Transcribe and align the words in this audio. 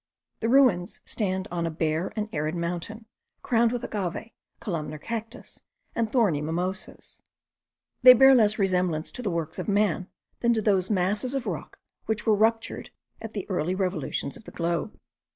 The 0.39 0.49
ruins 0.49 0.99
stand 1.05 1.47
on 1.51 1.67
a 1.67 1.69
bare 1.69 2.11
and 2.15 2.27
arid 2.33 2.55
mountain, 2.55 3.05
crowned 3.43 3.71
with 3.71 3.83
agave, 3.83 4.31
columnar 4.59 4.97
cactus, 4.97 5.61
and 5.93 6.11
thorny 6.11 6.41
mimosas: 6.41 7.21
they 8.01 8.13
bear 8.15 8.33
less 8.33 8.57
resemblance 8.57 9.11
to 9.11 9.21
the 9.21 9.29
works 9.29 9.59
of 9.59 9.67
man, 9.67 10.07
than 10.39 10.55
to 10.55 10.61
those 10.63 10.89
masses 10.89 11.35
of 11.35 11.45
rock 11.45 11.77
which 12.07 12.25
were 12.25 12.33
ruptured 12.33 12.89
at 13.21 13.33
the 13.33 13.47
early 13.47 13.75
revolutions 13.75 14.35
of 14.35 14.45
the 14.45 14.51
globe. 14.51 14.97